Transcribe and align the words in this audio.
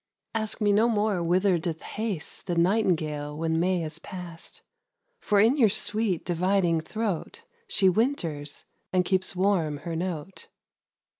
Ask 0.33 0.59
me 0.59 0.73
no 0.73 0.89
more 0.89 1.21
whither 1.21 1.59
doth 1.59 1.81
haste 1.83 2.47
The 2.47 2.55
nightingale 2.55 3.37
when 3.37 3.59
May 3.59 3.83
is 3.83 3.99
past; 3.99 4.63
10 5.19 5.19
For 5.19 5.39
in 5.39 5.55
your 5.55 5.69
sweet 5.69 6.25
dividing 6.25 6.81
throat 6.81 7.43
She 7.67 7.87
winters 7.87 8.65
and 8.91 9.05
keeps 9.05 9.35
warm 9.35 9.77
her 9.85 9.95
note. 9.95 10.47